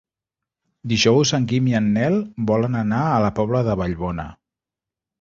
Dijous 0.93 1.33
en 1.39 1.45
Guim 1.51 1.69
i 1.73 1.77
en 1.81 1.91
Nel 1.99 2.19
volen 2.53 2.81
anar 2.83 3.05
a 3.13 3.23
la 3.29 3.33
Pobla 3.39 3.65
de 3.71 3.81
Vallbona. 3.85 4.31